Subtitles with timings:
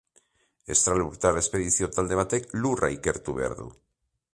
[0.75, 3.73] Estralurtar espedizio talde batek Lurra ikertu behar du.